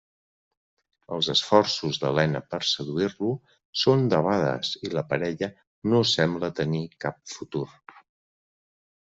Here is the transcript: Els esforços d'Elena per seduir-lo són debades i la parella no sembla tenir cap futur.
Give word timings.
Els 1.17 1.27
esforços 1.33 1.99
d'Elena 2.03 2.41
per 2.53 2.59
seduir-lo 2.69 3.29
són 3.83 4.07
debades 4.15 4.73
i 4.89 4.93
la 4.97 5.05
parella 5.13 5.51
no 5.93 6.03
sembla 6.17 6.53
tenir 6.63 6.83
cap 7.07 7.21
futur. 7.37 7.67